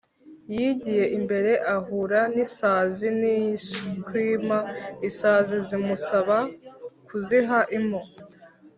yigiye 0.55 1.05
imbere 1.17 1.51
ahura 1.75 2.19
n’isazi 2.35 3.07
n’ishwima. 3.19 4.59
isazi 5.09 5.57
zimusaba 5.67 6.37
kuziha 7.07 7.59
impu 7.77 8.01